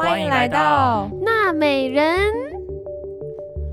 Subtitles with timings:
[0.00, 2.16] 欢迎来到娜美人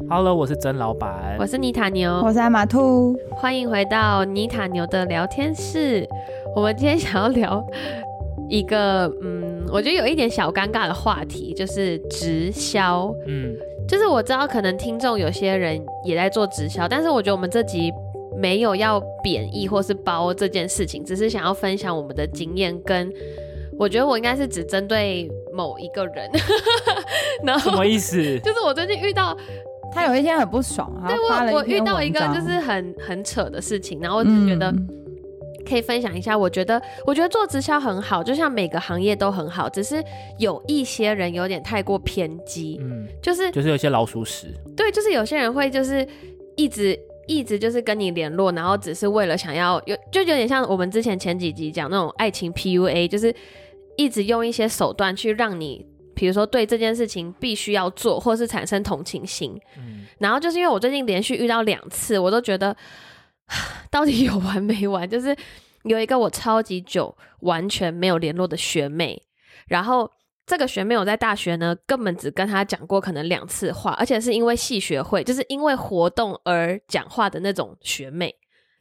[0.10, 1.48] ，Hello，我是曾老板我。
[1.48, 6.06] 是妮塔牛，我是艾玛兔，欢迎回到妮塔牛的聊天室。
[6.54, 7.66] 我们今天想要聊
[8.50, 13.10] 一个，嗯，我觉得有一点小尴尬的话题，就是直销。
[13.26, 13.56] 嗯，
[13.88, 17.90] 就是我知道可能听众有些人也在做直销，但是我觉得我们这集
[18.38, 23.10] 没有要贬义或是包这件事情，只是想要分享我们的经验跟。
[23.80, 26.30] 我觉得我应该是只针对某一个人，
[27.44, 28.16] 然后什么意思？
[28.40, 29.36] 就是我最近遇到
[29.92, 34.88] 他有一天很不爽，他对我，我遇到一个就是很很扯的事情，然后我只觉得嗯
[35.68, 36.38] 可以分享一下。
[36.38, 40.04] 我觉得，我觉得做直销很好，就像每个行业都很好，只是
[40.38, 44.54] 有一些人有点太过偏激，嗯，就是就是有一些老鼠屎。
[44.76, 46.08] 对，就是有些人会就是
[46.56, 46.98] 一直。
[47.30, 53.36] 一直就是跟你联络，然后只是为了想要有，就有点像我们之前前几集讲那种爱情 PUA，就是
[53.98, 59.60] 一直用一些手段去让你，比如说对这件事情必须要做，或是产生同情心。
[59.78, 62.76] 嗯，然后就是因为我最近连续遇到两次，我都觉得
[63.92, 65.10] 到底有完没完？
[65.10, 65.36] 就是
[65.84, 69.22] 有一个我超级久完全没有联络的学妹，
[69.68, 70.10] 然后
[70.46, 78.34] 这个学妹我在大学呢根本只跟她讲过可能两次话，而且是因为系学会，就是因为活动而讲话的那种学妹，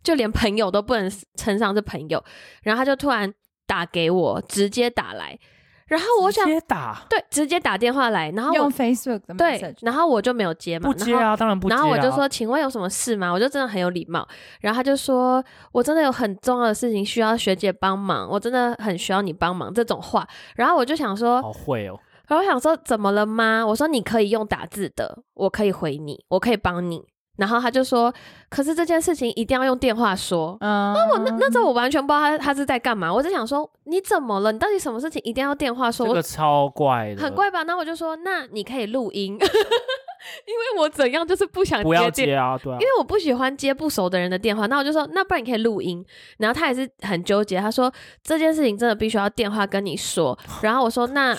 [0.02, 2.22] 就连朋友都不能称上是朋友。
[2.62, 3.32] 然后她就突然
[3.66, 5.38] 打给我，直接打来，
[5.86, 11.36] 然后我想直接打对，直接打电话来，然后用 Facebook 的对然后我就没有接嘛，然后不接啊？
[11.36, 11.76] 当然不接啊。
[11.76, 13.32] 然后我就说，请问有什么事吗？
[13.32, 14.26] 我就真的很有礼貌。
[14.60, 20.26] 然后他就说，我真的有很重要的事情需要学姐帮忙，我真的很需要你帮忙这种话。
[20.56, 21.98] 然后我就想说，好会哦。
[22.28, 23.64] 然后我想说怎么了吗？
[23.64, 27.04] 我说你可以用打字的，我可以回你，我可以帮你。
[27.36, 28.12] 然后他就说，
[28.48, 30.56] 可是这件事情一定要用电话说。
[30.60, 34.50] 嗯，那我那那时候我完全不知道他他是在干嘛，我只想说你怎么了？
[34.50, 36.06] 你到底什么事情一定要电话说？
[36.06, 37.36] 我这个超怪的，很。
[37.36, 37.62] 怪吧？
[37.64, 42.80] 那我就说，那你可以录音， 因为我怎样就是不想不要接电接啊，对啊因。
[42.80, 46.02] 为我不喜欢接不熟的人的电话，那我就说，那不然你可以录音。
[46.38, 50.36] 然后他也是很纠结，他说这件事情真的必须要电话跟你说。
[50.62, 51.36] 然后我说，那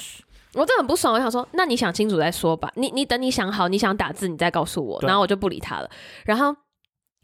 [0.57, 2.71] 我真的很不爽，我想说，那你想清楚再说吧。
[2.75, 4.99] 你你等你想好，你想打字你再告诉我。
[5.03, 5.89] 然后我就不理他了。
[6.25, 6.55] 然后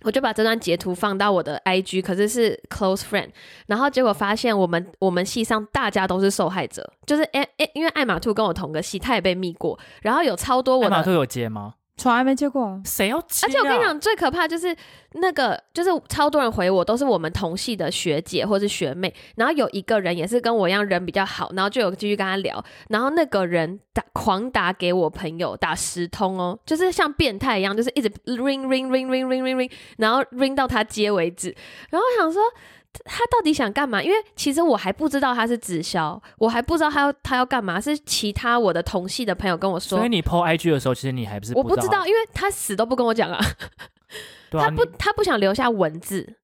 [0.03, 3.29] 我就把这段截图放到我的 IG，可是是 close friend。
[3.67, 11.73] 然后结果发现我们我们系上大家都是受害者，就是诶诶，因为艾玛兔跟我同个系，他也被密过，然后有超多我的艾玛兔有接吗？
[11.95, 13.47] 从来没接过啊，谁要接啊？
[13.47, 14.75] 而且我跟你讲，最可怕就是
[15.13, 31.55] 那个，就是超多人回我都是我们同系的学姐或是学妹，然后有一个人也是跟我一样人比较好，然后就有继续跟他聊，然后那个人打狂打给我朋友，打十通哦，就是像变态一样，就是一直 ring ring ring ring ring ring ring，然后 ring 到他接为止，
[31.89, 32.41] 然后我想说。
[33.05, 34.01] 他到底想干嘛？
[34.01, 37.79] 因为其实我还不知道他是直销，我还不知道他要他要干嘛。
[37.81, 43.37] 是其他我的同系的朋友跟我说所以，你 PO IG 的时候，其实你还不是知我不知道，因为他死都不跟我讲啊。
[44.51, 46.35] 啊，他不，他不想留下文字，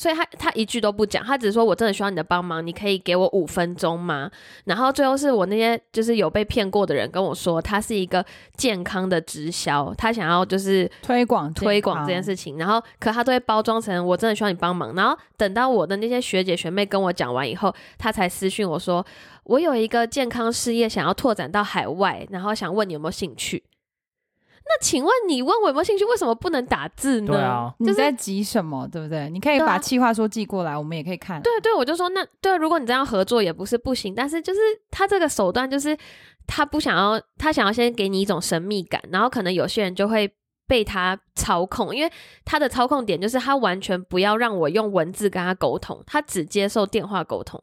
[0.00, 4.30] 所以他他一句都不讲，他只是说我真的需要你的帮忙，你可以给我五分钟吗？
[4.64, 8.24] 然后最后是我那些就是有被骗过的人跟我说，他是一个
[8.56, 19.04] 健康的直销，他想要就是推广推广这件事，事情，然后可他都会包装成我真的需要你帮忙，然后等到我的那些学姐学妹跟我讲完以后，他才私讯我说
[19.44, 23.62] 我有一个健康事业想要拓展到海外，然后想问你有没有兴趣。
[24.72, 27.32] 那请问你问我有没有兴趣，为什么不能打字呢？
[27.32, 28.86] 对啊就是你在急什么？
[28.86, 29.28] 对不对？
[29.28, 31.42] 你可以把企划书寄过来，我们也可以看。
[31.42, 34.60] 对对，我就说那对，如果你这样合作也不是不行，但是就是
[34.92, 35.96] 他这个手段就是
[36.46, 40.32] 他不想要，他想要先给你一种神秘感，然后可能有些人就会
[40.68, 42.12] 被他操控，因为
[42.44, 47.60] 他的操控点就是他完全不要让我用文字跟他沟通，他只接受电话沟通。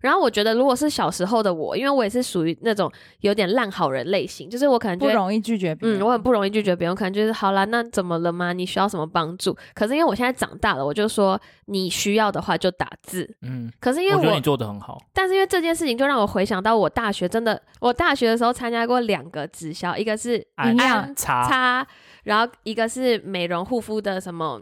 [0.00, 6.00] 然后我觉得，如果是小时候的我，因为我也是属于那种有点烂好人类型，就是我可能不容易拒绝别人。
[6.00, 8.52] 嗯，我很不容易拒绝别人，可能就是好啦，那怎么了吗？
[8.52, 9.56] 你需要什么帮助？
[9.74, 13.28] 可是因为我现在长大了，我就说你需要的话就打字。
[13.42, 14.98] 嗯，可是因为我我觉得你做的很好。
[15.12, 21.86] 但是因为这件事情，就让我回想到我大学真的，我大学的时候参加过两个直销，一个是安营养安擦擦，
[22.24, 24.60] 然后一个是美容护肤的什么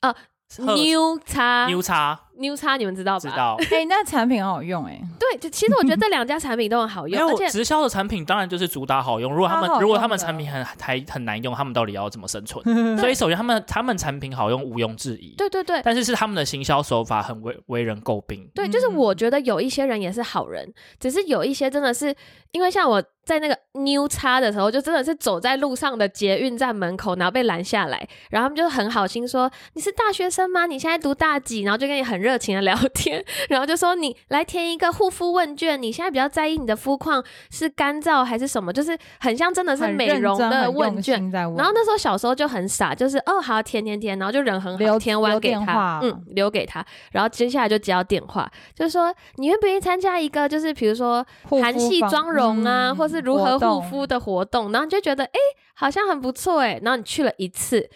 [0.00, 0.14] 呃
[0.58, 3.18] 赫 New 擦牛叉 New 叉，你们知道吧？
[3.20, 3.28] 知。
[3.36, 3.56] 道。
[3.70, 9.32] 哎，那产品很好用哎，对，就其实我觉得这两家产品都很好因用， 为而且我直销的产品当然就是主打好用。
[9.32, 12.62] 如果他们如果他们产品很还很难用，他们到底要怎么生存？
[12.98, 18.48] 所以首先他们他们产品好用毋庸置疑，对对对，但是是他们的行销手法很为为人诟病。
[18.54, 22.14] 对，就是嗯我觉得有一些人也是好人，只是有一些真的是
[22.50, 30.66] 因为像我在那个 New 叉的时候，就真的是走在路上的捷运站门口，然后被拦下来，然后他们就很好心说你是大学生吗？
[30.66, 31.62] 你现在读大几？
[31.62, 41.20] 然后就跟你很热热情的聊天， 然后就说你来填一个护肤问卷，你现在比较在意你的肤况是干燥还是什么，就是很像真的是美容的问卷。
[41.30, 41.54] 问。
[41.56, 46.82] 然后那时候小时候就很傻，就是哦好填填填，然后就人很好，留填完给他，嗯，留给他，
[47.12, 55.38] 然后接下来就接到电话，就说你愿不愿意参加一个就是比如说韩系妆容啊，嗯或是如何护肤的活动，然后你就觉得哎、诶
[55.74, 57.90] 好像很不错哎，然后你去了一次，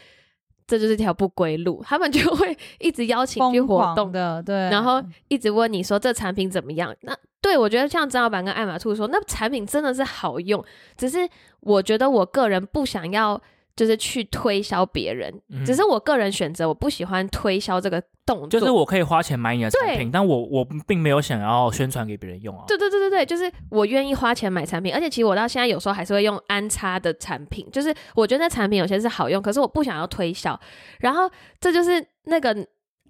[0.66, 6.94] 这就是条不归路，他们就会 一直邀请去活动，的，对，然后一直问你说这产品怎么样？
[7.02, 10.64] 那对我觉得像张老板跟艾玛兔说，那产品真的是好用，
[10.96, 11.28] 只是
[11.60, 13.40] 我觉得我个人不想要
[13.76, 18.48] 就是去推销别人，嗯只是我个人选择，我不喜欢推销这个动作。
[18.48, 22.64] 就是我可以花钱买你的产品，但我我并没有想要宣传给别人用啊。
[22.66, 30.58] 对对对对对，就是我愿意花钱买产品，而且其实我到现在有时候还是会用安插的产品，就是我觉得那产品有些是好用，可是我不想要推销，
[30.98, 31.30] 然后
[31.60, 32.56] 这就是那个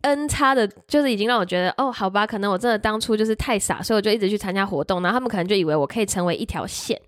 [0.02, 7.00] N 叉的，就是已经让我觉得哦，好吧，可能我真的当初就是太傻，所以我就一直去参加活动，然后他们可能就以为我可以成为一条线，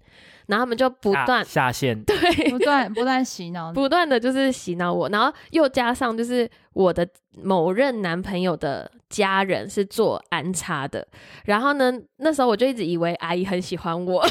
[0.49, 7.07] 然后他们就不下断下线，对不断不断洗脑，不断的就是洗脑我，然后又加上就是我的
[7.43, 11.07] 某任男朋友的家人是做安插的，
[11.45, 14.27] 然后呢，那时候我就一直以为阿姨很喜欢我，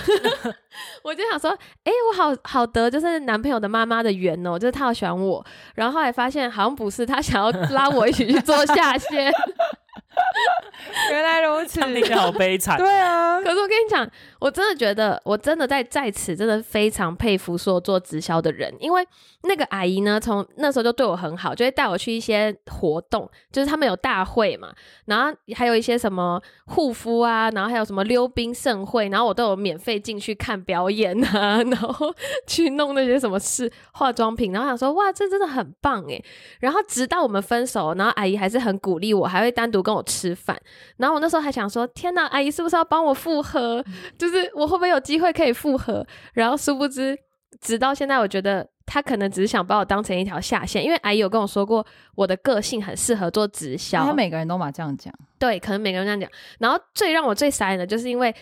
[1.03, 1.51] 我就想说，
[1.83, 9.31] 哎、我好好得就是男朋友的妈妈的缘哦，就是他好喜欢我，然后后来发现好像不是，他想要拉我一起去做下线，
[11.11, 12.77] 原来如此这，样听起来好悲惨。
[12.77, 19.07] 对啊，可是我跟你讲，我真的觉得，我真的在在此真的非常佩服所有做直销的人，因为
[19.43, 24.73] 那个阿姨呢，从那时候就对我很好，就会带我去一些活动，就是他们有大会嘛，
[25.05, 32.13] 然后还有一些什么护肤啊，然后还有什么溜冰盛会，然后我都有免费进去看表演啊， 然后
[32.45, 36.23] 去弄那些什么事化妆品，然后想说哇，这真的很棒诶。
[36.59, 40.59] 然后直到我们分手，然后阿姨还是很鼓励我，还会单独跟我吃饭。
[40.97, 43.83] 然后我那时候还想说，天哪，阿姨是不是要帮我复合？
[44.17, 46.05] 就是我会不会有机会可以复合？
[46.33, 47.17] 然后殊不知，
[47.61, 51.85] 直到现在，我觉得他可能只是想把我当成一条下线，因为阿姨有跟我说过，
[52.15, 54.05] 我的个性很适合做直销。
[54.05, 56.29] 他每个人都嘛这样讲，对，可能每个人这样讲。
[56.59, 58.33] 然后最让我最傻眼的就是因为，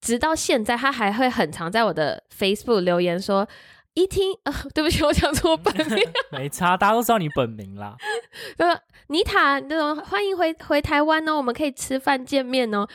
[0.00, 3.48] 直到现在，他还会很常在我的 Facebook 留言说。
[3.94, 7.96] 一听，呃， 对不起，我讲错本名， 没差，大家都知道你本名啦。
[8.58, 12.86] 就 是妮塔，那种欢迎回回台湾哦，我们可以吃饭见面哦。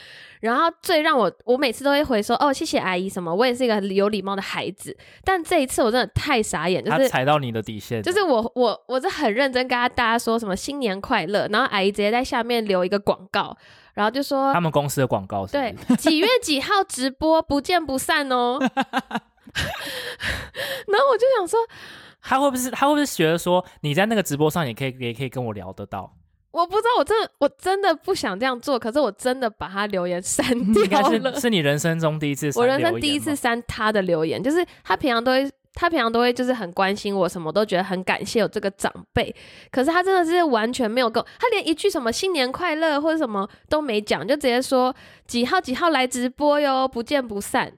[0.42, 4.98] 然后最让我，我每次都会回说，哦，谢谢阿姨什么，我也是一个很有礼貌的孩子。
[5.24, 13.56] 但这一次我真的太傻眼，就是踩到你的底线，就是我我我是很认真跟大家说什么新年快乐，然后阿姨直接在下面留一个广告，
[13.94, 18.60] 然后就说他们公司的广告是不对，几月几号直播，不见不散哦。
[20.88, 21.60] 然后我就想说，
[22.22, 26.16] 他会不会他会不会觉得说你在那个直播上也可以也可以跟我聊得到？
[26.52, 31.42] 我不知道，我真的我真的不想这样做，可是我真的把他留言删 应该掉了是。
[31.42, 33.36] 是你人生中第一次，我人生第一次。
[33.36, 39.34] 删他的留言，就是他平常都会，他平常都会就是很关心我，什么都觉得很感谢有这个长辈。
[39.72, 44.94] 可是他真的是完全没有跟我，他连一句什么新年快乐或者什么都没讲，就直接说
[45.28, 47.72] 几号几号来直播哟，不见不散。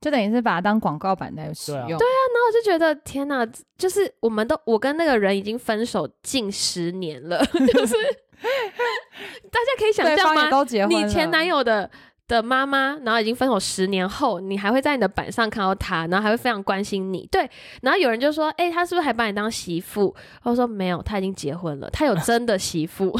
[0.00, 7.94] 就等于是把它当广告版在使用对啊然后我就觉得天哪，就是我们都我跟那个人已经分手近十年了， 就是
[9.50, 10.50] 大家可以想象吗？
[10.50, 11.90] 都结婚了，你前男友的
[12.26, 17.28] 的妈妈，然后已经分手十年后，你还会在你的板上看到他，然后还会非常关心你。
[17.30, 17.50] 对，
[17.82, 23.10] 然后有人就说：“哎、他是不是还把你当媳妇？”我说：“没有，他已经结婚了，他有真的媳妇。”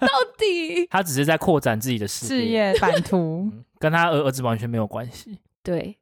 [0.00, 0.08] 到
[0.38, 3.50] 底 他只是在扩展自己的事事业版图。
[3.52, 5.38] 嗯跟他儿儿子完全没有关系。
[5.62, 5.98] 对，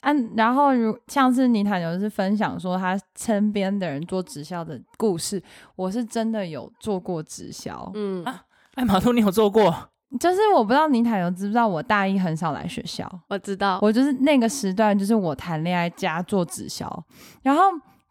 [0.00, 5.42] 啊，然后如像是尼塔牛是分享说他身边的人做直销的故事，
[5.76, 8.42] 我是真的有做过直销，嗯，啊
[8.74, 9.90] 艾玛兔，你有做过？
[10.18, 17.04] 就是我不知道尼塔牛知不知道，我大一很少来学校，我知道我就是那个时段就是我谈恋爱加做直销，
[17.42, 17.62] 然后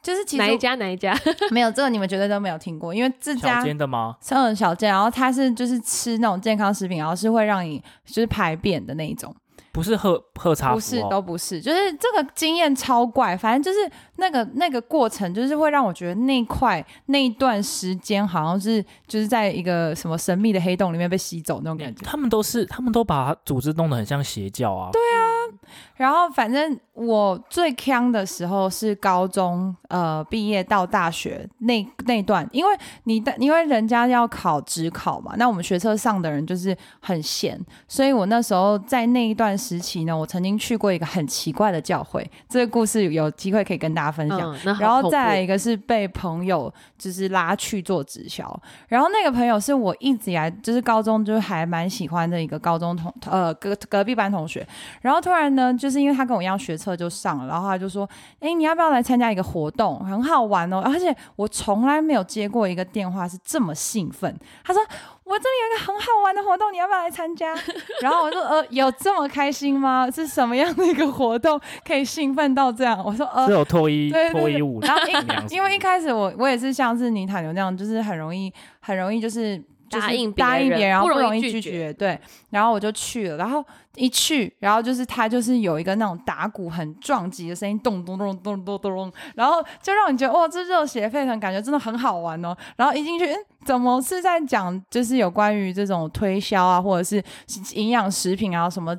[0.01, 1.13] 就是其实哪一家哪一家，
[1.51, 4.15] 没有这个你们绝对都没有听过，因为这小家间的吗？
[4.29, 9.35] 嗯小间，然后它是就是吃那种健康食品，然后是会让你就是排便的那一种。
[9.71, 13.37] 不是喝喝茶不是，都不是，就是这个经验超怪。
[13.37, 22.05] 反正就是那个那个过程，就是会让我觉得那块那一段时间好像是就是在一个什么神秘的黑洞里面被吸走那种感觉。
[22.05, 24.89] 他们都是，他们都把组织弄得很像邪教啊。
[24.91, 25.01] 对，
[25.95, 44.57] 然后反正我最坑的时候是高中呃毕业到大学那那段，因为你的因为人家要考职考嘛，那我们学车上的人就是很闲，所以我那时候在那一段时期呢，我曾经去过一个很奇怪的教会，这个故事有机会可以跟大家分享。
[44.65, 54.67] 嗯，然后再来一个是被朋友就是拉去做直销，然后那个朋友是我一直以来就是高中就是还蛮喜欢的一个高中同呃隔隔壁班同学，
[55.01, 58.09] 然后突然呢，就是因为他跟我一样学车就上了，然后他就说，
[58.41, 64.81] 哎，你要不要来参加一个活动，很好玩哦，而且我从来没有接过一个电话是这么兴奋，他说。
[65.29, 67.53] 我这里有一个很好玩的活动，你要不要来参加？
[68.01, 70.09] 然后我说，呃，有这么开心吗？
[70.09, 72.99] 是什么样的一个活动可以兴奋到这样？
[73.05, 82.19] 我说，呃是，有脱衣脱衣舞然后那样子因为一开始我我也是像是尼塔牛那样，就是很容易很容易就是答应答应别人，然后不容易拒拒绝绝，对。
[82.49, 83.63] 然后我就去了，然后
[83.95, 92.55] 一去，然后就是他就是有一个那种打鼓很撞击的声音，咚咚咚咚咚咚咚，然后就让你觉得哇，这热血沸腾，感觉真的很好玩哦。
[92.75, 97.23] 然后一进去，嗯，怎么是在讲就是有关于这种推销啊，或者是
[97.75, 98.97] 营养食品啊，什么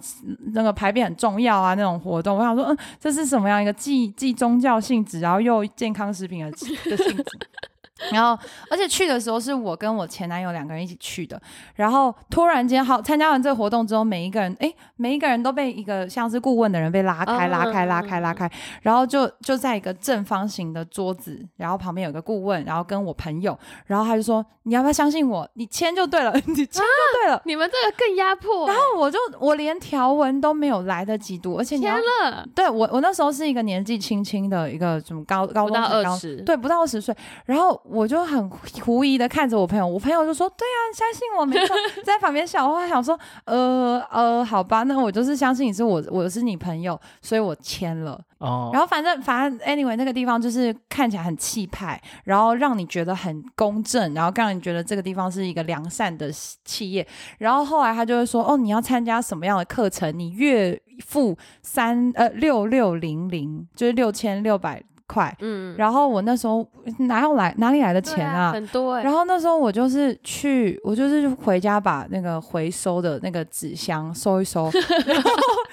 [0.53, 2.37] 那个排便很重要啊那种活动？
[2.39, 7.25] 我想说，嗯，这是什么样一个既既宗教性质，然后又健康食品的的性质？
[8.13, 8.39] 然后，
[8.71, 11.41] 而且去的时候是我跟我前男友两个人一起去的。
[11.75, 18.51] 然后突然间，好，参加完这个活动之后，每一个人，哎，每一个人都被一个像是顾问的人被拉开、嗯拉开、嗯拉开、拉开。
[18.83, 25.49] 然后就就在一个正方形的桌子，然后旁边有个顾问，然后跟我朋友，然后他就说：“你要不要相信我？
[25.55, 26.83] 你签就对了， 你签就
[27.23, 27.41] 对了。
[27.45, 37.15] 你们这个更压迫欸，然后我就我连条文都没有来得及读，而且你签要了，对我我那时候是一个年纪轻轻的一个什么高高不到中生高二十，对，不到二十岁。
[37.45, 41.77] 然后我就很狐疑的看着我朋友，我朋友就说：“对啊，相信我，没错。
[42.05, 56.33] ”在旁边笑，我还想说：“呃呃，好吧，那我就是相信你是我，我是你朋友，所以我签了。”哦，然后反正反正 anyway 那个地方就是看起来很气派，然后让你觉得很公正，然后让你觉得这个地方是一个良善的
[56.65, 57.07] 企业。
[57.39, 60.19] 然后后来他就会说：“哦，你要参加什么样的课程？
[60.19, 66.65] 你月付三呃六六零零，就是六千六百块。”嗯，然后我那时候
[66.99, 68.53] 哪有来哪里来的钱啊？
[68.53, 74.71] 很多哎，然后那时候我就是去，我就是回家把那个回收的那个纸箱收一收，
[75.07, 75.31] 然 后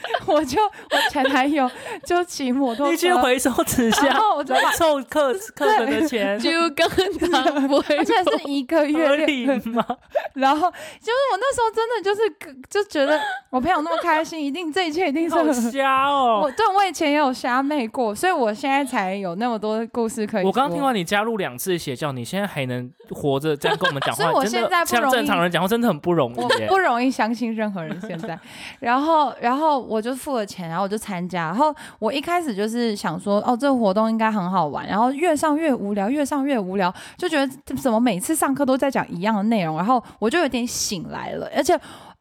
[0.25, 1.69] 我就我前男友
[2.05, 6.87] 就骑摩托你去车，回收纸箱然，后我就把，来凑课课本的钱， 就跟
[7.31, 9.85] 他 不会而且是一个月吗？
[10.33, 15.67] 然后就是我那时候真的就是就觉得我朋友那么开心，一定这一切一定是好很。
[15.67, 16.51] 瞎哦我！
[16.51, 20.47] 对我以前也有瞎妹过，所以我现在才有那么多故事可以说。
[20.47, 26.47] 我刚刚听完你加入两次邪教，你现在还能活着这样跟我们讲话所以我现在不容易正常人讲话真的很不容易我。
[26.67, 28.39] 不容易相信任何人现在。
[28.79, 31.47] 然后，然后我我就付了钱，然后我就参加。
[31.47, 34.87] 然后我一开始就是想说，哦，这个活动应该很好玩。
[34.87, 39.75] 然后越上越无聊，越上越无聊，就觉得怎么每次上课都在讲一样的内容。
[39.75, 41.77] 然后我就有点醒来了，而且。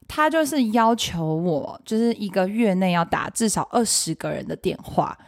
[0.09, 5.19] 他就是要求我，就是一个月内要打至少二十个人的电话，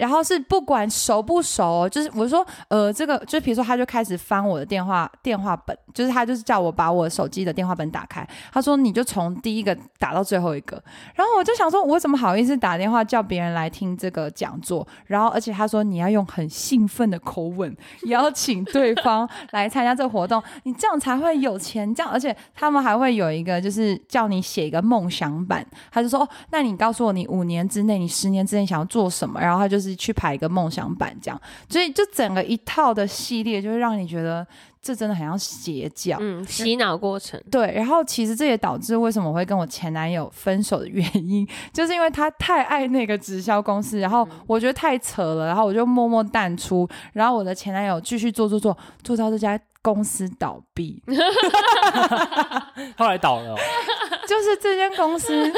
[0.00, 10.82] 然后是不管熟不熟，就是我说，呃，这个就比如说，他就开始翻我的电话电话本，就是他就是叫我把我手机的电话本打开，他说你就从第一个打到最后一个，
[11.14, 14.86] 然后我就想说，我怎么好意思打电话叫别人来听这个讲座？
[15.04, 21.94] 然后而且他说你要用很兴奋的口吻邀请对方来参加这个活动，你这样才会有钱。
[21.94, 34.46] 这样，而且他们还会有一个就是叫你写一个梦想版，他就说，哦，那你告诉我你五年之内、你十年之内想要做什么，然后他就是去排一个梦想版，这样，所以就整个一套的系列，就会让你觉得
[34.82, 36.16] 这真的很像邪教。
[36.20, 51.02] 嗯洗脑过程，对，然后其实这也导致为什么我会跟我前男友分手的原因，就是因为他太爱那个直销公司，然后我觉得太扯了，然后我就默默淡出，然后我的前男友继续做做做，做到这家公司倒闭，
[52.96, 53.56] 后来倒了哦，
[54.28, 55.50] 就是这间公司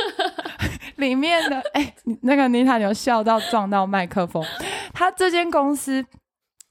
[0.96, 4.44] 里面的，哎、那个妮塔有笑到撞到麦克风，
[4.92, 6.04] 他这间公司。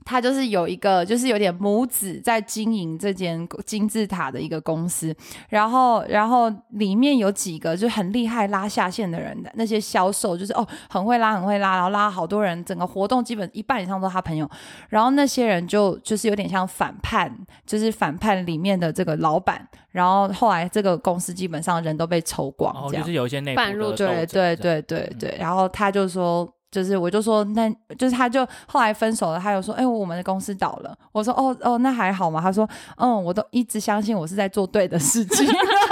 [0.04, 5.16] 他就是有一个，就是有点母子在经营这间金字塔的一个公司，
[5.50, 14.50] 然后，然后里面有几个就很厉害拉下线的人的那些销售，就是哦很会拉，很会拉，然后拉好多人，整个活动基本一半以上都是他朋友，
[14.90, 17.32] 然后那些人就就是有点像反叛，
[17.66, 26.52] 就是反叛里面的这个老板，然后后来这个公司基本上人都被抽光，就是有一些内部半入的斗争对对对对对，然后他就说。
[26.72, 29.40] 就是，我就说，那就是他就后来分手了。
[29.40, 30.98] 他又说，哎、我们的公司倒了。
[31.12, 32.40] 我说，哦哦，那还好嘛。
[32.40, 35.46] 他说，嗯，我都一直相信我是在做对的事情。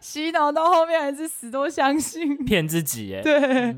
[0.00, 2.36] 洗脑到后面还是死都相信。
[2.44, 3.76] 骗自己哎， 对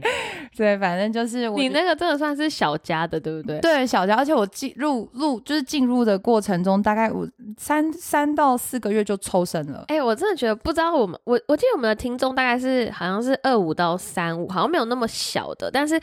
[0.57, 3.61] 对，反正就是我你那个真的算是小家的，对不对？
[3.61, 9.85] 对小家，而且我进入入就是进入的过程中，大概我三三到四个月就抽身了。
[9.89, 15.71] 哎、我真的觉得不知道我们，我我记得我们的听众大概是好像是二五到三五，好像没有那么小的。
[15.71, 16.01] 但是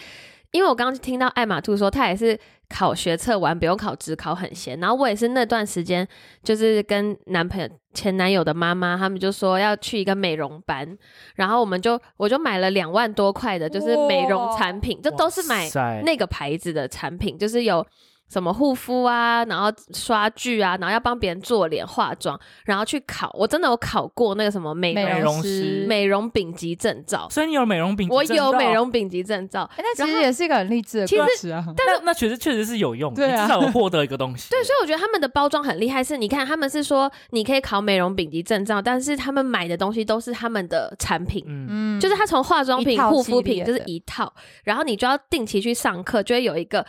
[0.51, 2.37] 因为我刚刚听到艾玛兔说，他也是
[2.69, 6.07] 考学测完不用考职考很闲，然后我也是那段时间
[6.43, 10.97] 就是跟男朋友前男友的妈妈，他们就说要去一个美容班，
[11.35, 15.69] 然后我们就我就买了两万多块的，就是美容产品，就都是买
[16.03, 17.85] 那个牌子的产品，就是有
[18.29, 23.31] 什么护肤啊，然后刷剧啊，然后要帮别人做脸、化妆，然后去考。
[23.33, 29.69] 我真的有考过那个什么美美容容师美容丙级证照，所以你有美容丙级我证照有美，容丙级证照。
[29.75, 31.63] 哎，那其实也是一个很励志的故事啊。
[31.75, 34.49] 但那那确实确实是有用，对啊你至少有获得一个东西。
[34.49, 41.43] 对，所以我觉得他们的包装很厉害，是你看他们是说你可以考美容丙级证照，但是他们买的东西都是他们的产品。
[41.47, 46.85] 嗯，嗯就是他从化妆品、护肤品就是一套，然后你就要定期去上课，就会有一个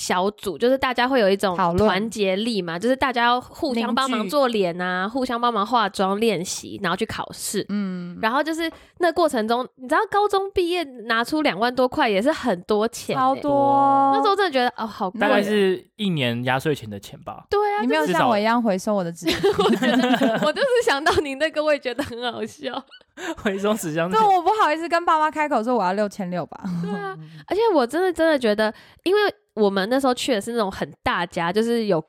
[0.00, 7.66] 小组，就是大家会有一种团结力嘛，就是大家要互相帮忙做脸啊，互相帮忙化妆练习，然后去考试。
[7.68, 14.10] 嗯，然后就是那过程中，你知道高中毕业拿出两万多块也是很多钱、欸，超多。
[14.14, 15.42] 那时候真的觉得哦，好贵大概哦。
[15.42, 17.44] 是一年压岁钱的钱吧。
[17.50, 19.26] 对啊，你没有像我一样回收我的纸，
[19.62, 22.82] 我觉得我就是想到你那个，我也觉得很好笑。
[23.36, 26.58] 回收纸箱子对，，我不好意思跟爸妈开口说我要六千六吧。
[26.82, 27.14] 对啊，
[27.46, 29.20] 而且我真的真的觉得，因为
[29.60, 32.02] 我们那时候去的是那种很大家，就是有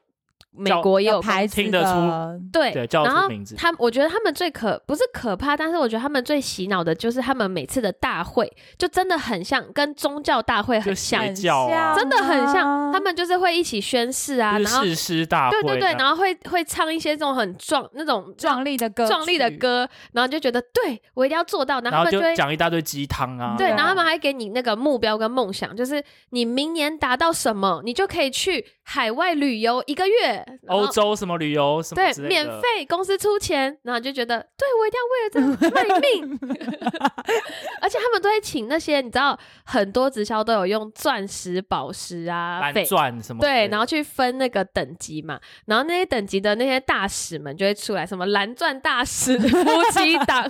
[0.52, 12.68] 美国也有牌子听得的，对对叫然后出名字他我觉得他们最可不是可怕，但是我觉得他们最洗脑的就是他们每次的大会，就真的很像跟宗教大会很像邪，教啊，真的很像。
[12.68, 22.36] 啊他们就是会一起宣誓啊，然后誓师大会，对对对，然后会会唱一些这种很壮那种壮丽的歌，壮丽的，歌，然后就觉得对我一定要做到，然然后就后他们就会。
[22.36, 36.40] 讲一大堆鸡汤啊，对，然后他们还给你那个目标跟梦想，就是你明年达到什么，你就可以去海外旅游一个月，欧洲什么旅游什么对免费，公司出钱，然后就觉得对我一定要为了这个 卖命，
[37.82, 49.48] 而且他们都会请那些你知道很多直销都有用钻石、宝石啊、蓝钻什么对，然后去分那个等级嘛，然后那些等级的那些大使们就会出来，什么蓝钻大使、 夫
[49.94, 50.50] 妻档。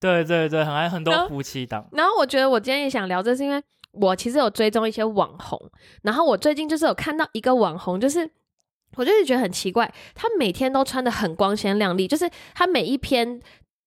[0.00, 5.56] 对对对，很爱很多夫妻档，然后我觉得我今天也想聊，这是因为我其实有追踪一些网红，
[6.02, 8.30] 然后我最近就是有看到一个网红，就是。
[8.96, 13.40] 我就是觉得很奇怪，他每天都穿的很光鲜亮丽，就是他每一篇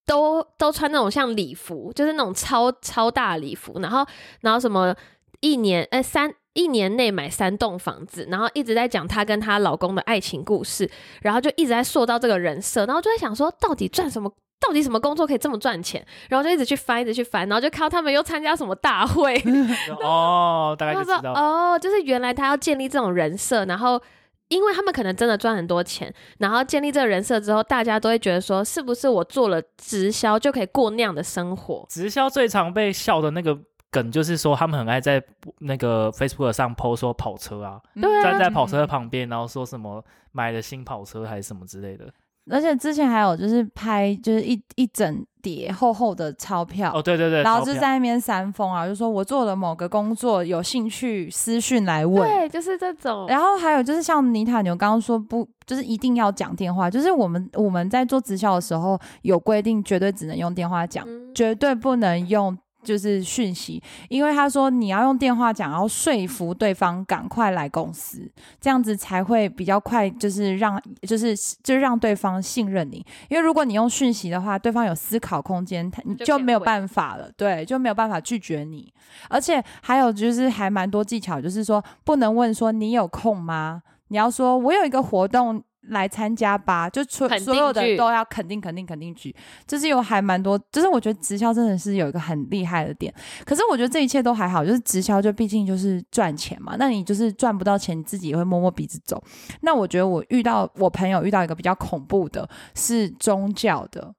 [0.06, 4.06] 都都穿那种像礼服，就是那种超超大礼服，然后
[4.42, 4.96] 然后什么
[5.40, 10.90] 一年呃三一年内买三栋房子，然后一直在讲她跟她老公的爱情故事，
[11.22, 14.32] 然后就一直在塑造这个人设，然后就在想说，到底赚什么？
[14.58, 16.04] 到底什么工作可以这么赚钱？
[16.30, 19.36] 然后就一直去翻，一直去翻，然后就看到他们又参加什么大会，
[20.02, 24.02] 哦，大概就知道，哦，就是原来他要建立这种人设，然后
[24.48, 31.86] 因为他们可能真的赚很多钱，然后建立这个人设之后，大家都会觉得说，是不是我做了直销就可以过那样的生活？
[31.90, 33.58] 直销最常被笑的那个
[33.90, 35.24] 梗就是说，他们很爱在
[35.60, 37.82] 那个 Facebook 上 PO 说跑车啊，
[38.22, 42.06] 站在跑车的旁边，然后说什么买了新跑车还是什么之类的。
[42.50, 52.28] 而且之前还有就是拍就是一一整叠厚厚的钞票，哦，对对对，然后就在那边煽风啊，就说我做了某个工作，有兴趣私讯来问。
[52.28, 53.28] 对，就是这种。
[53.28, 73.06] 然后还有就是像妮塔牛刚刚说不，就是一定要讲电话，就是我们我们在做直销的时候有规定，绝对只能用电话讲，嗯绝对不能用就是讯息，因为他说你要用电话讲，然后说服对方赶快来公司，这样子才会比较快，就是让就是就让对方信任你。
[73.28, 78.94] 因为如果你用讯息的话，对方有思考空间，他你就就没有办法了，对，就没有办法拒绝你。
[79.30, 83.82] 而且还有就是还蛮多技巧，就是说不能问说你有空吗？
[84.10, 85.64] 你要说我有一个活动。
[85.90, 89.36] 来参加吧，就所所有的都要肯定肯定肯定举，
[89.68, 93.14] 就是有还蛮多，就是我觉得直销真的是有一个很厉害的点。
[93.46, 99.22] 可是我觉得这一切都还好，就是直销就毕竟就是赚钱嘛，那你就是赚不到钱，你自己也会摸摸鼻子走。
[99.62, 104.16] 那我觉得我遇到我朋友遇到一个比较恐怖的是宗教的，嗯，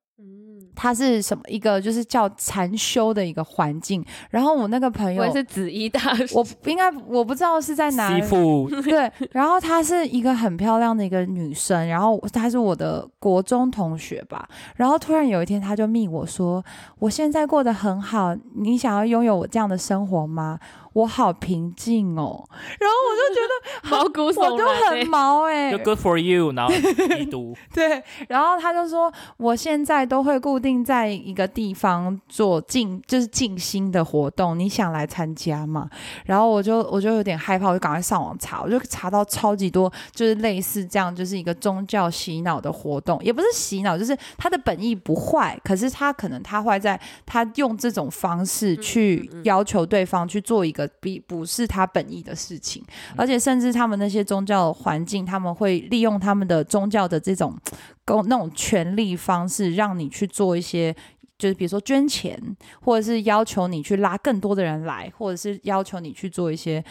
[0.77, 4.05] 它是什么一个就是叫禅修的一个环境。
[4.31, 8.25] 然后我那个朋友我也，是紫衣大师，我应该我不知道是在哪里。
[8.85, 14.47] 对，然后她是一个很漂亮的一个女生，然后她是我的国中同学吧。
[14.77, 16.63] 然后突然有一天，她就密我说
[17.01, 20.59] ：“我现在过得很好，你想要拥有我这样的生活吗？
[20.93, 22.43] 我好平静哦。”
[22.81, 23.53] 然后我就觉得
[23.91, 26.73] 毛骨我就悚然 欸很毛哎、就 good for you，然后
[27.19, 35.89] 已读，对，然后他就说，我现在都会固定定在一个地方做静，就是静心的活动，你想来参加吗？
[36.25, 57.57] 然后我就我就有点害怕，我就赶快上网查，我就查到超级多，就是类似这样，就是一个宗教洗脑的活动，也不是洗脑，就是他的本意不坏，可是他可能他坏在他用这种方式去要求对方去做一个比不是他本意的事情，而且甚至他们那些宗教环境，他们会利用他们的宗教的这种
[58.07, 60.97] 公那种权力方式，让你去做一些。
[61.39, 62.35] 就是比如说捐钱，
[62.81, 66.83] 或者是要求你去拉更多的人来，或者是要求你去做一些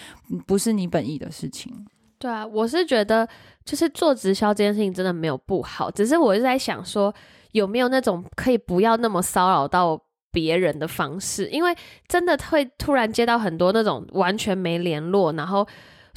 [0.46, 1.74] 不是你本意的事情。
[2.20, 3.28] 对啊，我是觉得
[3.64, 7.12] 就是做直销这件事情真的没有不好，只是我是在想说
[7.54, 10.00] 有没有那种可以不要那么骚扰到
[10.32, 11.76] 别人的方式，因为
[12.08, 15.68] 真的会突然接到很多那种完全没联络，然后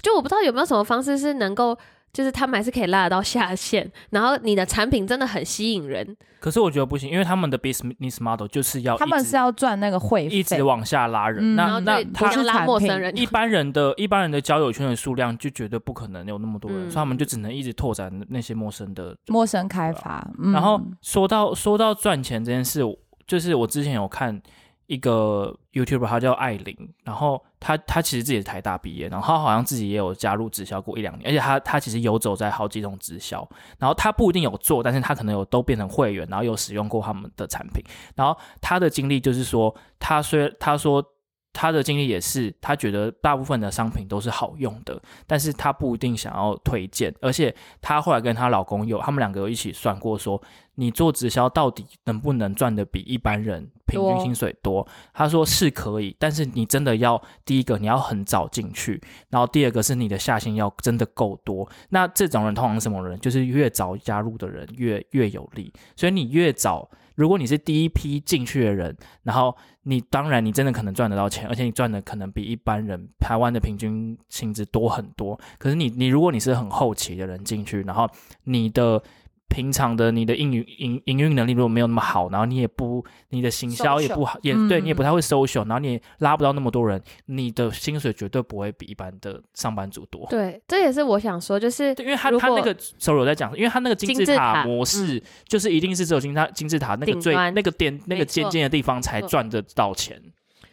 [0.02, 1.78] 就我不知道有没有什么方式是能够。
[2.12, 6.16] 就是他们还是可以拉得到下线，然后你的产品真的很吸引人。
[6.40, 11.42] 可是我觉得不行，因为他们的 business model 就是要他们是要赚那个会费，一直往下拉人。
[11.42, 19.16] 嗯那那他不像拉陌生人，一般人的一般人的交友圈的数量就绝对不可能有那么多人，嗯所以他们就只能一直拓展那些陌生的。
[19.26, 20.24] 陌生开发。
[20.38, 22.82] 嗯然后说到说到赚钱这件事，
[23.26, 24.40] 就是我之前有看
[24.88, 33.48] 一个 YouTube，他叫艾琳，然后他他其实自己是台大毕业，然后他好像自己也有加入直销过一两年，而且他他其实游走在好几种直销，
[33.78, 37.80] 然后他不一定有做，但是他可能有都变成会员，然后有使用过他们的产品，
[38.16, 41.04] 然后他的经历就是说，他虽他说。
[41.50, 50.40] 他的经历也是，他觉得大部分的商品都是好用的，但是他不一定想要推荐，而且他后来跟她老公有，他们两个有一起算过说，
[50.78, 54.86] 你做直销到底能不能赚的比一般人平均薪水多？
[55.12, 61.68] 他说是可以，但是你真的要第一个你要很早进去，然后第二个是你的下薪要真的够多。
[61.88, 63.18] 那这种人通常什么人？
[63.18, 66.88] 就是越早加入的人越越有利，所以你越早。
[67.16, 75.36] 如果你是第一批进去的人，然后你当然你真的可能赚得到钱，而且你赚的可能比一般人台湾的平均薪资多很多。
[75.58, 78.08] 可是你你如果你是很后期的人进去，然后
[78.44, 79.02] 你的
[79.48, 84.68] 平常的你的营运营营运能力如果没有那么好，然后你也不你的行销也不好，也嗯。
[84.68, 90.26] 对你也不太会 social，然后你也拉不到那么多人，你的薪水绝对不会比一般的上班族多。
[90.28, 100.22] 对，这也是我想说，就是对，因为他他那个手有在讲，因为他那个金字塔塔模式，就是一定是只有金字塔金字塔那个最那个点那个尖尖的地方才赚得到钱。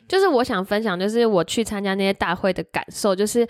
[0.08, 3.48] 就是我想分享，就是我去参加那些大会的感受，就是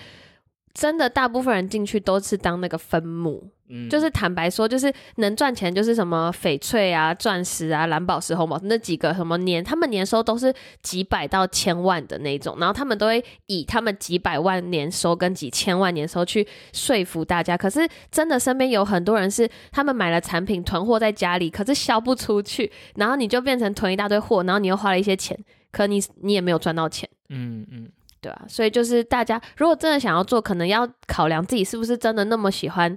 [0.74, 17.58] 真的大部分人进去都是当那个分母，嗯，就是坦白说，就是能赚钱就是什么翡翠啊、钻石啊、蓝宝石、红宝石那几个什么年，他们年收都是几百到千万的那种，然后他们都会以他们几百万年收跟几千万年收去说服大家。
[17.58, 25.38] 可是真的身边有很多人是他们买了产品囤货在家里，可是销不出去，然后你就变成囤一大堆货，然后你又花了一些钱，
[25.72, 27.10] 可你你也没有赚到钱。
[27.30, 27.90] 嗯嗯，
[28.22, 32.96] 对啊，所以就是大家如果真的想要做，可能要考量自己是不是真的那么喜欢，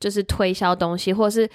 [0.00, 1.48] 就是推销东西，或者是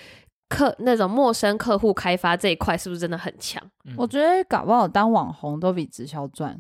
[0.48, 3.62] 客那种陌生客户开发这一块是不是真的很强？
[3.84, 6.56] 嗯我觉得搞不好当网红都比直销赚，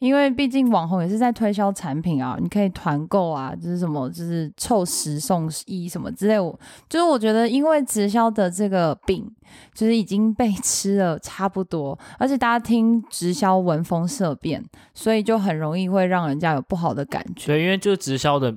[0.00, 6.38] 因为毕竟网红也是在推销产品啊，你可以团购啊，就是什么就是凑十送一什么之类。
[6.38, 9.28] 我就是我觉得，因为直销的这个饼
[9.72, 17.46] 就是已经被吃了差不多，而且大家听直销闻风色变，所以就很容易会让人家有不好的感觉。
[17.46, 18.56] 对，因为就是直销的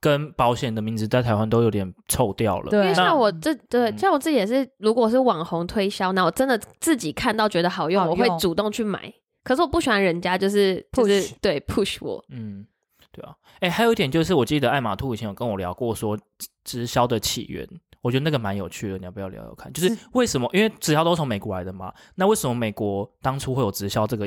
[0.00, 2.70] 跟保险的名字在台湾都有点臭掉了。
[2.70, 9.12] 对因为像我这对嗯像我自己也是，如果是网红推销，那我真的自己看到觉得好用，好用我会主动去买。
[9.44, 12.66] 可是我不喜欢人家就是就是 Push 对 push 我，嗯，
[13.12, 13.34] 对啊。
[13.60, 16.18] 哎，还有一点就是，我记得艾玛兔以前有跟我聊过说
[16.64, 17.66] 直销的起源。
[18.00, 19.72] 我觉得那个蛮有趣的，你要不要聊聊看？
[19.72, 20.48] 就是是为什么？
[20.52, 24.24] 因为直销都从美国来的嘛，那为什么美国当初会有直销这个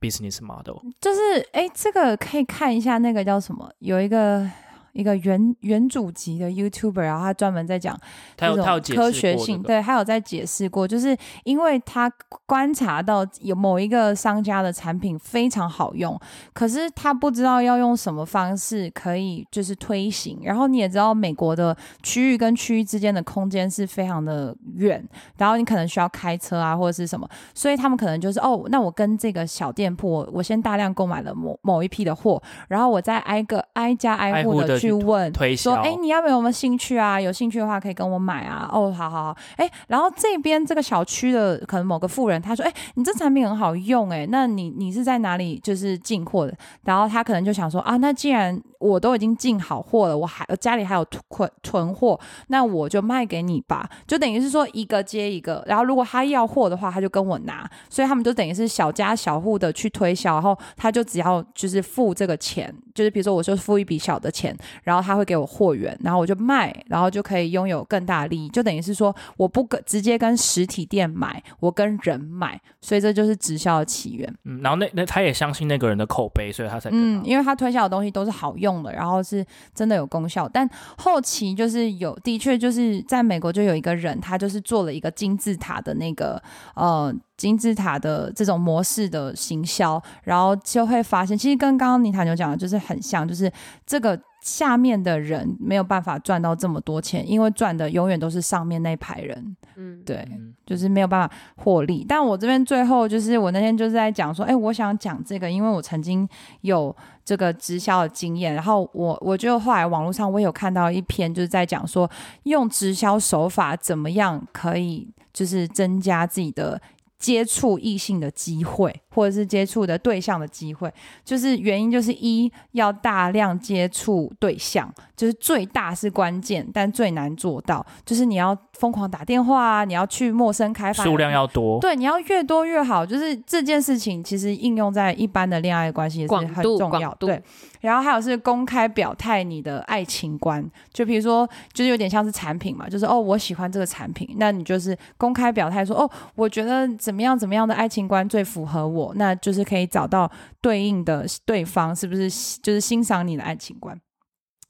[0.00, 0.76] business model？
[1.00, 1.20] 就是
[1.52, 4.48] 哎，这个可以看一下那个叫什么，有一个
[4.92, 7.98] 一个原原主级的 YouTuber，然后他专门在讲
[8.36, 12.10] 他有这种科学性，过这个对，他有在解释过，就是因为他
[12.46, 16.18] 观察到有某一个商家的产品非常好用，
[16.52, 20.40] 可是他不知道要用什么方式可以就是推行。
[20.42, 25.02] 然后你也知道，美国的区域跟区域之间的空间是非常的远，
[25.36, 37.20] 然后你可能需要开车啊或者是什么，所以他们可能就是哦，那我跟这个小店铺，我我先大量购买了某某一批的货，然后我再挨个挨家挨户的去问，推说，销哎、你要不要有没有兴趣啊？
[37.20, 38.68] 有兴趣的话可以跟我买啊。
[38.72, 46.54] 哦，好好好，哎、然后这边这个小区的可能某个富人，他说，哎、你这产品很好用、哎，那你你是在哪里就是进货的？
[46.84, 52.18] 然后他可能就想说，啊，那既然我都已经进好货了，我还我家里还有囤囤货，
[52.48, 55.62] 那我就卖给你吧，就等于是说一个接一个。
[55.66, 74.34] 然后如果他要货的话，他就跟我拿，所以他们就等于是小家小户的去推销，然后他就只要就是付这个钱，就是比如说我就付一笔小的钱，然后他会给我货源，然后我就卖，然后就可以拥有更大的利益，就等于是说我不跟直接跟实体店买，我跟人买，所以这就是直销的起源。
[74.44, 80.48] 嗯，然后那那他也相信那个人的口碑，所以他才嗯，因为他推销的东西都是好用的，然后是真的有功效。
[80.48, 86.42] 但后期就是有，的确就是在美国就有一个人，他就是做了一个金字塔的那个
[86.74, 93.50] 呃金字塔的这种模式的行销，然后就会发现，其实跟刚刚尼塔牛讲的就是很像，就是
[93.86, 94.20] 这个。
[94.42, 99.56] 下面的人没有办法赚到这么多钱，因为赚的永远都是上面那排人。
[99.76, 102.04] 嗯，对，嗯就是没有办法获利。
[102.06, 106.28] 但我这边最后就是我那天就是在讲说，哎、我想讲这个，因为我曾经
[106.62, 112.10] 有这个直销的经验，然后我我就后来网络上我也有看到一篇，就是在讲说
[112.42, 116.80] 用直销手法怎么样可以就是增加自己的。
[117.22, 120.92] 接触异性的机会，或者是接触的对象的机会，
[121.24, 133.06] 就是原因就是一要大量接触对象，就是最大是关键，但最难做到，就是你要疯狂打电话啊，你要去陌生开发数量要多，对，你要越多越好。
[133.06, 137.14] 就是这件事情，其实应用在一般的恋爱关系也是很重要。
[137.20, 137.40] 对，
[137.80, 150.30] 然后还有是公开表态你的爱情观，就比如说，就是有点像是产品嘛，就是哦，我喜欢这个产品，那你就是公开表态说，哦，我觉得怎怎么样怎么样的爱情观最符合我，那就是可以找到
[150.62, 152.30] 对应的对方是不是
[152.62, 154.00] 就是欣赏你的爱情观。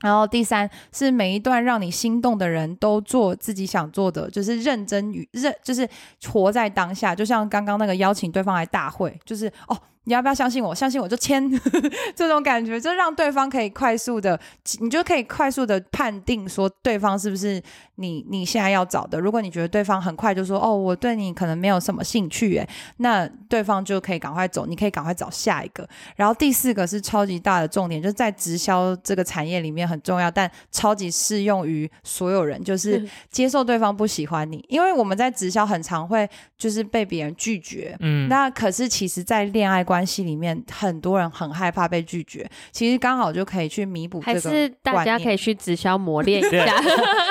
[0.00, 5.88] 然后第三是每一段让你心动的人都做自己想做的，就是认真与认，就是
[6.28, 7.14] 活在当下。
[7.14, 10.74] 就像刚刚那个邀请对方来大会，就是哦，你要不要相信我？
[10.74, 11.48] 相信我就签，
[12.16, 14.38] 这种感觉就让对方可以快速的，
[14.80, 17.62] 你就可以快速的判定说对方是不是
[17.96, 19.20] 你你现在要找的。
[19.20, 25.88] 如果你觉得对方很快就说哦，我对你可能没有什么兴趣，诶，那对方就可以赶快走，你可以赶快找下一个。
[26.16, 37.96] 然后第四个是超级大的重点，就是在直销这个产业里面很重要，但超级适用于所有人，就是接受对方不喜欢你，因为我们在直销很常会就是被别人拒绝。
[38.00, 42.48] 嗯，那可是，其实，在恋爱关系里面，很多人很害怕被拒绝。
[42.70, 46.64] 其实刚好就可以去弥补还这个是大家可以去直销磨练一下，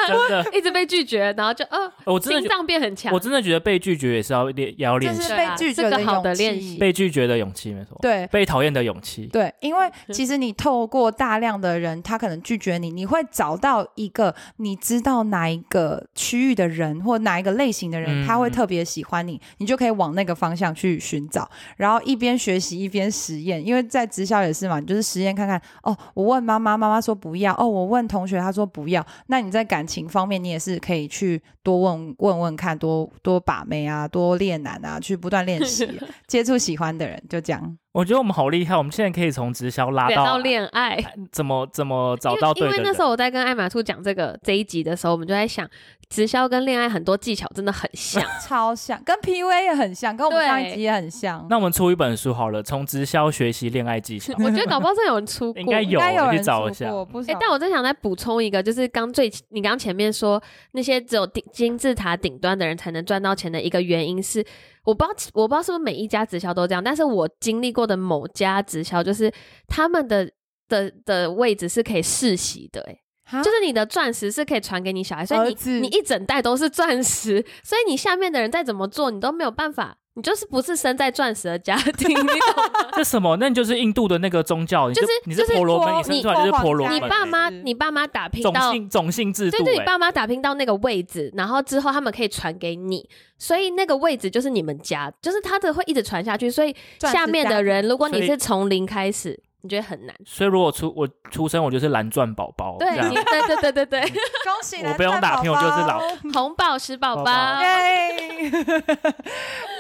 [0.08, 3.20] 真的， 一直被拒绝，然后就呃我真的觉心脏变很强我。
[3.20, 8.28] 真的觉得被拒绝也是要练，也要练是被拒绝是个好的勇气练习被拒绝的勇气，没错，对。
[8.28, 23.66] 被讨厌的勇气，对，因为 其实你透过大量的人，他可能拒绝你，你会找到一个你知道哪一个区域的人或哪一个类型的人，嗯他会特别喜欢你，你就可以往那个方向去寻找，然后一边学习一边实验。
[23.66, 25.62] 因为在职校也是嘛，你就是实验看看。
[25.84, 29.06] 哦，我问妈妈，妈妈说不要；哦，我问同学，他说不要。
[29.28, 35.88] 那你在感情方面，你也是可以去多问问问看，多多把妹啊，多练男啊，去不断练习，
[36.28, 37.78] 接触喜欢的人，就这样。
[37.94, 40.98] 我觉得我们好厉害，我们现在可以从直销拉到恋爱，
[41.30, 42.70] 怎么怎么找到对。
[42.70, 45.70] 因为那时候我在跟艾玛兔讲这个这一集的时候，我们就在想，
[46.10, 48.24] 直销跟恋爱很多技巧真的很像。
[48.48, 51.46] 超像，跟 P V A 也很像，跟我们对上一集也很像。
[51.50, 56.86] 那我们出一本书好了，从直销学习恋爱技巧， 我觉得搞不好真有人出过，应该有，应该有我去人出找一下。
[57.28, 64.46] 哎、但我真想再补充一个，就是刚最你刚前面说那些只有顶金字塔顶端的人才能赚到钱的一个原因是，
[64.84, 69.32] 我不知道我不知道是不是每一家直销都这样，但是我经历过的某家直销就是
[69.68, 70.32] 他们的
[70.68, 73.44] 的的位置是可以世袭的、欸，哈？
[73.44, 82.90] 就是你的钻石是可以传给你小孩，所以你你一整袋都是钻石，所以你下面的人再怎么做，你都没有办法，你就是不是生在钻石的家庭，你懂吗？
[82.94, 83.38] 这什么？
[83.38, 86.96] 那你就是印度的那个宗教，就是你就是婆罗门，你生出来就是婆罗门。
[86.98, 96.52] 你爸妈你爸妈打拼到种姓种姓制度、对对，你欸，爸妈打拼到那个位置，然后之后他们可以传给你，所以那个位置就是你们家，就是他的会一直传下去。
[96.52, 100.16] 所以下面的人，如果你是从零开始，你觉得很难。
[100.26, 104.02] 所以如果出我出生，我就是蓝钻宝宝，对对对对对对，
[104.44, 106.00] 恭喜我不用打拼我就是老
[106.34, 108.52] 红宝石宝宝耶！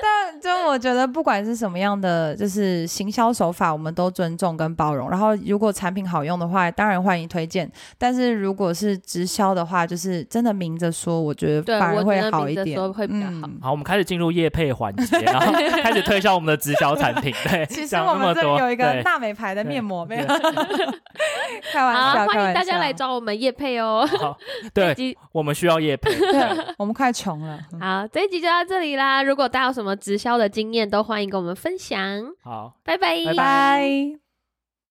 [0.01, 5.09] 但就我觉得，不管是什么样的，就是行销手法，我们都尊重跟包容。
[5.09, 7.69] 然后，如果产品好用的话，当然欢迎推荐。
[7.97, 15.51] 但是如果是直销的话，就是真的明着说，我觉得反而会好一点，会比较好嗯好，我们开始进入业配环节，然后
[15.83, 17.33] 开始推销我们的直销产品。
[17.43, 20.37] 对，其实我们这里有一个对娜美牌的面膜没有，对
[21.71, 22.91] 开玩，笑，欢迎大家来。
[22.91, 24.05] 找我们叶配哦。
[24.19, 24.37] 好，
[24.73, 26.11] 对我们需要叶配。
[26.19, 27.59] 对，我们快穷了。
[27.73, 29.23] 嗯好，这一集就到这里啦。
[29.23, 31.97] 如果大家有什么直销的经验，都欢迎跟我们分享。
[32.43, 32.73] 好。
[32.83, 34.20] 拜拜，拜拜。